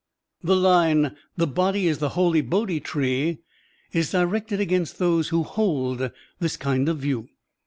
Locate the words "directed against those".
4.09-5.29